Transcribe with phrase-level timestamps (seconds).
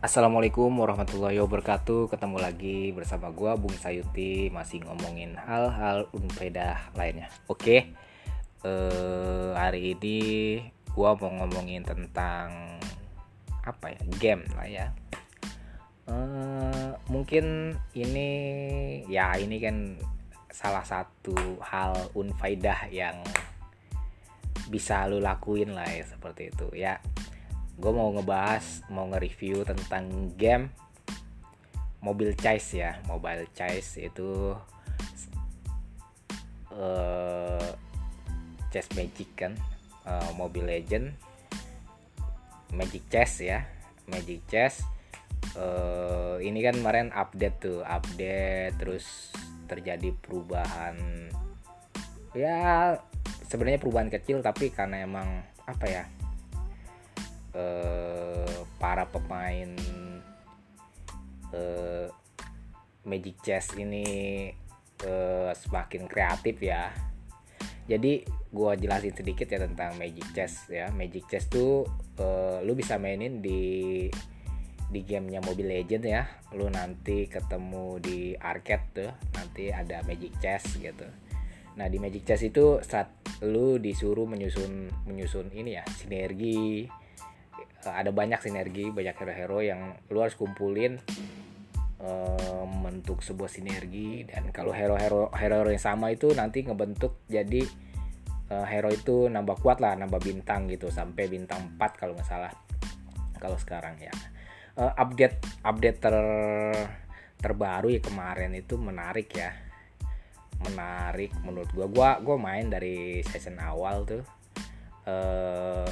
[0.00, 2.08] Assalamualaikum warahmatullahi wabarakatuh.
[2.08, 7.28] Ketemu lagi bersama gua Bung Sayuti Masih ngomongin hal-hal unpedah lainnya.
[7.52, 7.92] Oke
[8.64, 10.18] eh, Hari ini
[10.96, 12.80] gua mau ngomongin tentang
[13.60, 14.86] Apa ya Game lah ya.
[16.08, 18.30] Eh, Mungkin ini
[19.04, 20.00] Ya ini kan
[20.48, 23.20] Salah satu hal unfaidah yang
[24.72, 26.72] Bisa lu lakuin lah ya Seperti itu.
[26.72, 27.04] Ya
[27.80, 30.68] gue mau ngebahas mau nge-review tentang game
[32.04, 32.96] Mobile Chase ya.
[33.08, 34.56] Mobile Chase itu
[36.72, 37.68] uh,
[38.72, 39.52] Chess Magic kan?
[40.04, 41.12] Uh, Mobile Legend.
[42.72, 43.64] Magic Chess ya.
[44.08, 44.84] Magic Chess.
[45.56, 49.32] Uh, ini kan kemarin update tuh update terus
[49.68, 50.96] terjadi perubahan.
[52.32, 52.96] Ya
[53.48, 56.04] sebenarnya perubahan kecil tapi karena emang apa ya
[57.54, 59.70] eh, para pemain
[61.54, 62.06] eh,
[63.06, 64.04] Magic Chess ini
[65.04, 66.92] eh, semakin kreatif ya.
[67.90, 70.90] Jadi gue jelasin sedikit ya tentang Magic Chess ya.
[70.94, 71.86] Magic Chess tuh
[72.18, 74.06] eh, lu bisa mainin di
[74.90, 76.22] di gamenya Mobile Legend ya.
[76.54, 81.06] Lu nanti ketemu di arcade tuh, nanti ada Magic Chess gitu.
[81.78, 86.84] Nah di Magic Chess itu saat lu disuruh menyusun menyusun ini ya sinergi
[87.88, 89.80] ada banyak sinergi banyak hero-hero yang
[90.12, 91.00] lu harus kumpulin
[92.04, 94.28] uh, membentuk sebuah sinergi.
[94.28, 97.64] Dan kalau hero-hero hero yang sama itu nanti ngebentuk jadi
[98.52, 102.52] uh, hero itu nambah kuat lah nambah bintang gitu sampai bintang 4 kalau nggak salah
[103.40, 104.12] kalau sekarang ya.
[104.80, 106.16] Update update ter
[107.40, 109.52] terbaru ya kemarin itu menarik ya.
[110.60, 111.88] Menarik menurut gua.
[111.88, 114.24] Gua gua main dari season awal tuh.
[115.04, 115.88] Eh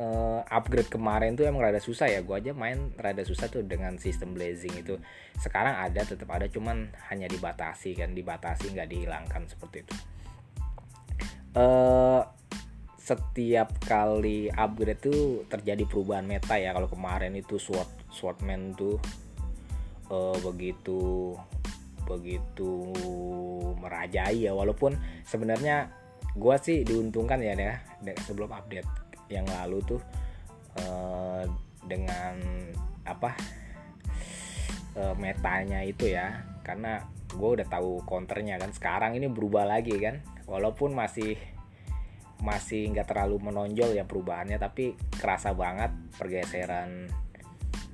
[0.00, 2.24] uh, upgrade kemarin tuh emang rada susah ya.
[2.24, 4.96] Gue aja main rada susah tuh dengan sistem blazing itu.
[5.36, 9.94] Sekarang ada tetap ada cuman hanya dibatasi kan dibatasi nggak dihilangkan seperti itu.
[11.52, 12.24] Uh,
[12.96, 16.72] setiap kali upgrade tuh terjadi perubahan meta ya.
[16.72, 18.96] Kalau kemarin itu sword swordman tuh
[20.08, 21.36] uh, begitu
[22.08, 22.90] begitu
[23.76, 24.56] merajai ya.
[24.56, 24.96] Walaupun
[25.28, 25.92] sebenarnya
[26.30, 28.99] gue sih diuntungkan ya deh sebelum update
[29.30, 30.02] yang lalu tuh
[30.82, 31.46] uh,
[31.86, 32.36] dengan
[33.06, 33.32] apa
[34.98, 36.44] uh, metanya itu ya.
[36.66, 38.74] Karena gue udah tahu counternya kan.
[38.74, 40.20] Sekarang ini berubah lagi kan.
[40.50, 41.38] Walaupun masih
[42.40, 47.12] masih nggak terlalu menonjol ya perubahannya tapi kerasa banget pergeseran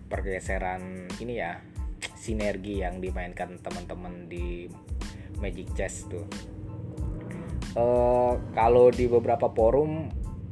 [0.06, 1.58] pergeseran ini ya
[2.14, 4.70] sinergi yang dimainkan teman-teman di
[5.38, 6.26] Magic Chess tuh.
[7.76, 10.08] Uh, kalau di beberapa forum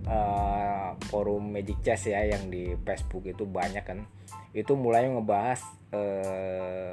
[0.08, 4.04] uh, forum Magic Chess ya yang di Facebook itu banyak kan.
[4.54, 5.60] Itu mulai ngebahas
[5.92, 6.92] uh,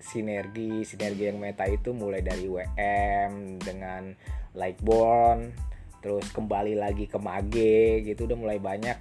[0.00, 4.16] sinergi sinergi yang meta itu mulai dari WM dengan
[4.56, 5.68] Lightborn
[6.00, 8.24] terus kembali lagi ke Mage gitu.
[8.24, 8.98] Udah mulai banyak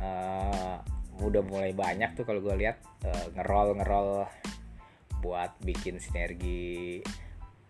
[0.00, 0.80] uh,
[1.20, 4.24] udah mulai banyak tuh kalau gue lihat uh, ngerol ngerol
[5.20, 7.04] buat bikin sinergi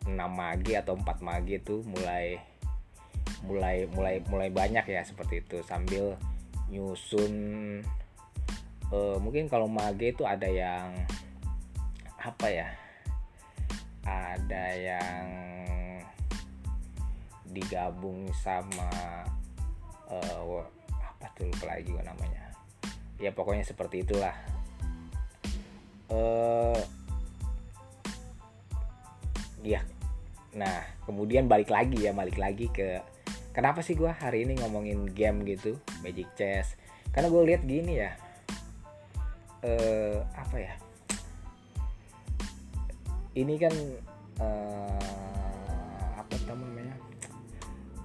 [0.07, 2.39] 6 mage atau 4 mage tuh mulai
[3.45, 5.63] mulai mulai mulai banyak ya seperti itu.
[5.67, 6.17] Sambil
[6.71, 7.35] nyusun
[8.95, 10.95] uh, mungkin kalau mage itu ada yang
[12.21, 12.69] apa ya
[14.05, 15.27] ada yang
[17.51, 18.91] digabung sama
[20.07, 20.63] uh,
[20.93, 22.55] apa tuh lupa lagi gue namanya.
[23.21, 24.35] Ya pokoknya seperti itulah.
[26.11, 26.79] Uh,
[29.63, 29.85] ya
[30.51, 32.99] nah kemudian balik lagi ya balik lagi ke
[33.51, 36.79] kenapa sih gue hari ini ngomongin game gitu Magic Chess?
[37.11, 38.15] Karena gue lihat gini ya
[39.67, 40.75] uh, apa ya?
[43.35, 43.75] Ini kan
[44.43, 46.95] uh, apa namanya?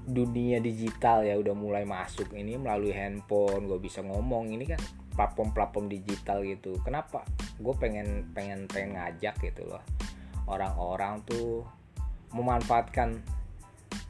[0.05, 4.53] Dunia digital ya udah mulai masuk ini melalui handphone gue bisa ngomong.
[4.53, 4.81] Ini kan
[5.15, 6.77] platform-platform digital gitu.
[6.85, 7.25] Kenapa?
[7.57, 9.81] Gue pengen pengen pengen ngajak gitu loh.
[10.45, 11.65] Orang-orang tuh
[12.35, 13.23] memanfaatkan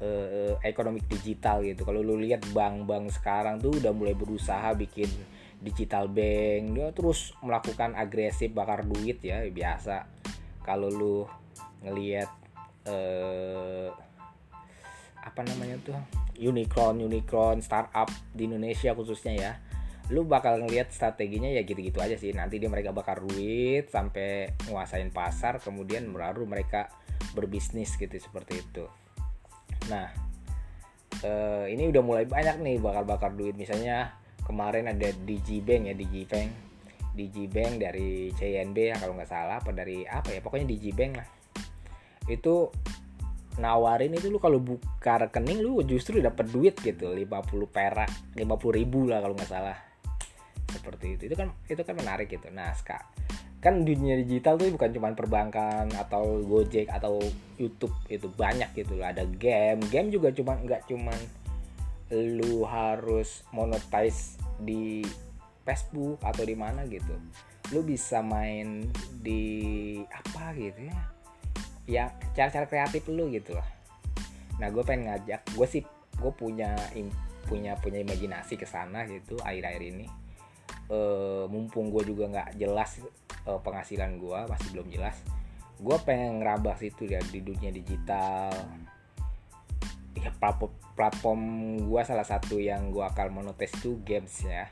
[0.01, 1.87] uh, ekonomi digital gitu.
[1.87, 5.07] Kalau lu lihat bank-bank sekarang tuh udah mulai berusaha bikin
[5.61, 6.75] digital bank.
[6.75, 10.07] Dia terus melakukan agresif bakar duit ya biasa.
[10.65, 11.17] Kalau lu
[11.85, 12.29] ngelihat
[12.89, 13.89] uh,
[15.21, 15.97] apa namanya tuh?
[16.35, 19.53] Unicorn unicorn startup di Indonesia khususnya ya.
[20.13, 22.35] Lu bakal ngelihat strateginya ya gitu-gitu aja sih.
[22.35, 26.91] Nanti dia mereka bakar duit sampai nguasain pasar kemudian baru mereka
[27.33, 28.85] berbisnis gitu seperti itu
[29.91, 30.07] Nah,
[31.21, 33.53] uh, ini udah mulai banyak nih bakar-bakar duit.
[33.57, 34.13] Misalnya
[34.45, 36.65] kemarin ada Digibank ya Digibank
[37.15, 40.43] Digibank dari CNB ya kalau nggak salah apa dari apa ya?
[40.43, 41.27] Pokoknya Digibank lah.
[42.27, 42.69] Itu
[43.55, 47.23] nawarin itu lu kalau buka rekening lu justru dapat duit gitu 50
[47.71, 48.43] perak 50
[48.75, 49.77] ribu lah kalau nggak salah.
[50.67, 51.31] Seperti itu.
[51.31, 52.51] Itu kan itu kan menarik gitu.
[52.51, 53.07] Nah sekarang
[53.63, 57.17] kan dunia digital tuh bukan cuma perbankan atau Gojek atau
[57.57, 59.09] YouTube itu banyak gitu loh.
[59.09, 59.81] Ada game.
[59.89, 61.19] Game juga cuma nggak cuman
[62.13, 65.01] lu harus monetize di
[65.65, 67.17] Facebook atau di mana gitu.
[67.73, 68.85] Lu bisa main
[69.19, 70.97] di apa gitu ya?
[71.85, 72.03] Ya
[72.37, 73.75] cara-cara kreatif lu gitu loh
[74.55, 75.83] nah gue pengen ngajak gue sih
[76.15, 76.71] gue punya
[77.45, 80.07] punya punya imajinasi ke sana gitu akhir-akhir ini.
[80.89, 80.99] E,
[81.45, 83.03] mumpung gue juga nggak jelas
[83.45, 85.15] e, penghasilan gue masih belum jelas.
[85.77, 88.51] Gue pengen ngerabah situ ya di dunia digital.
[90.17, 91.41] Ya platform platform
[91.85, 94.67] gue salah satu yang gue akan monotes itu games ya.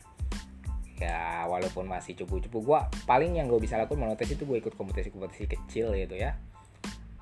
[0.97, 5.45] Ya walaupun masih cupu-cupu gue paling yang gue bisa lakukan monotes itu gue ikut kompetisi-kompetisi
[5.45, 6.39] kecil gitu ya.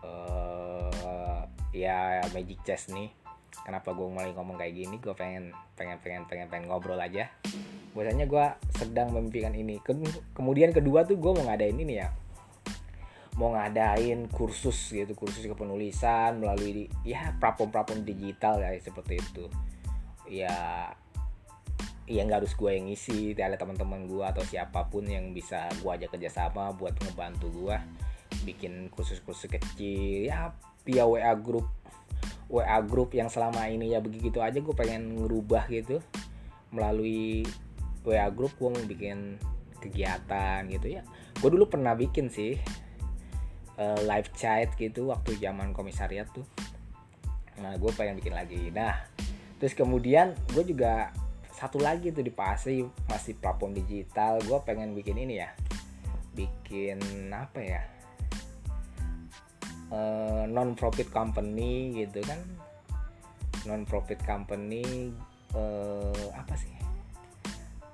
[0.01, 1.43] Uh,
[1.75, 3.09] ya Magic Chess nih.
[3.51, 4.95] Kenapa gue mulai ngomong kayak gini?
[5.01, 7.27] Gue pengen pengen pengen pengen pengen ngobrol aja
[7.91, 8.45] biasanya gue
[8.75, 9.79] sedang memimpikan ini.
[10.35, 12.09] Kemudian kedua tuh gue mau ngadain ini ya.
[13.39, 19.45] Mau ngadain kursus gitu kursus kepenulisan melalui ya platform-platform digital ya seperti itu.
[20.27, 20.55] Ya
[22.11, 25.91] ya nggak harus gue yang ngisi ada teman-teman gue atau siapa pun yang bisa gue
[25.95, 27.75] ajak kerjasama buat ngebantu gue
[28.43, 30.27] bikin kursus-kursus kecil.
[30.27, 30.55] Ya
[30.87, 31.67] via WA group.
[32.51, 36.03] WA group yang selama ini ya begitu aja gue pengen ngerubah gitu
[36.71, 37.47] melalui
[38.01, 39.37] WA group gue mau bikin
[39.81, 41.01] kegiatan gitu ya.
[41.41, 42.57] Gue dulu pernah bikin sih
[43.77, 46.45] uh, live chat gitu waktu zaman komisariat tuh.
[47.61, 48.69] Nah gue pengen bikin lagi.
[48.73, 48.97] Nah
[49.57, 51.13] terus kemudian gue juga
[51.53, 55.49] satu lagi tuh di pasti masih platform digital gue pengen bikin ini ya.
[56.33, 57.81] Bikin apa ya?
[59.91, 62.39] Uh, eh, non profit company gitu kan.
[63.69, 65.13] Non profit company
[65.53, 66.80] uh, apa sih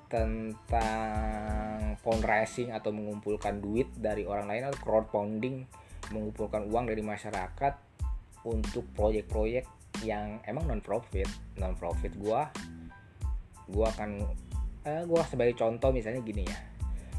[0.08, 5.68] tentang fundraising atau mengumpulkan duit dari orang lain atau crowdfunding
[6.12, 7.74] mengumpulkan uang dari masyarakat
[8.48, 9.68] untuk proyek-proyek
[10.06, 11.28] yang emang non profit
[11.58, 12.48] non profit gua
[13.68, 14.24] gua akan
[14.88, 16.60] eh, gua sebagai contoh misalnya gini ya.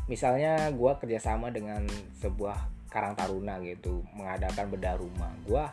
[0.08, 1.84] Misalnya gua kerjasama dengan
[2.16, 5.32] sebuah karang taruna gitu mengadakan bedah rumah.
[5.44, 5.68] Gua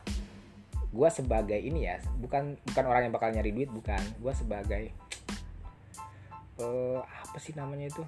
[0.91, 4.01] gua sebagai ini ya bukan bukan orang yang bakal nyari duit bukan.
[4.19, 4.91] Gua sebagai
[6.59, 8.03] uh, apa sih namanya itu?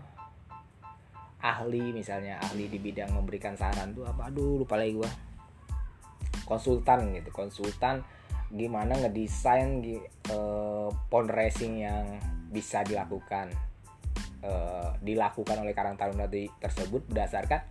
[1.37, 4.31] Ahli misalnya ahli di bidang memberikan saran tuh apa?
[4.31, 5.09] Aduh lupa lagi gua.
[6.47, 8.01] Konsultan gitu konsultan
[8.47, 9.83] gimana ngedesain
[10.31, 12.05] uh, pond racing yang
[12.47, 13.51] bisa dilakukan.
[14.37, 16.29] Uh, dilakukan oleh Karang Taruna
[16.61, 17.61] tersebut berdasarkan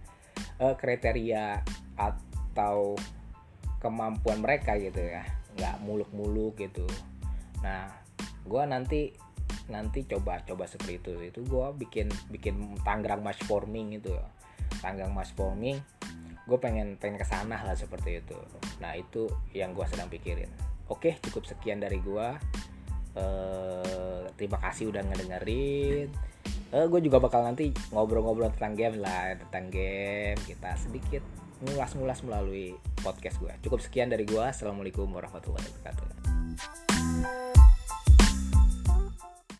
[0.61, 1.63] uh, kriteria
[1.97, 2.99] atau
[3.81, 5.25] kemampuan mereka gitu ya.
[5.57, 6.85] Nggak muluk-muluk gitu.
[7.65, 7.89] Nah
[8.47, 9.11] gue nanti
[9.69, 11.13] nanti coba coba seperti itu.
[11.33, 14.15] Itu gue bikin bikin tanggrang match forming itu.
[14.83, 15.79] Tanggrang match forming
[16.47, 18.39] gue pengen pengen ke sana lah seperti itu.
[18.79, 20.51] Nah itu yang gue sedang pikirin.
[20.87, 22.29] Oke cukup sekian dari gue
[23.19, 26.09] uh, terima kasih udah ngedengerin.
[26.71, 30.39] Uh, gue juga bakal nanti ngobrol-ngobrol tentang game lah tentang game.
[30.47, 31.23] Kita sedikit
[31.65, 36.06] ngulas-ngulas melalui podcast gue cukup sekian dari gue assalamualaikum warahmatullahi wabarakatuh